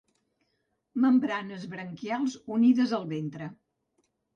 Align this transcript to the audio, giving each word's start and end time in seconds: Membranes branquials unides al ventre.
Membranes 1.03 1.67
branquials 1.75 2.41
unides 2.59 3.01
al 3.03 3.11
ventre. 3.17 3.55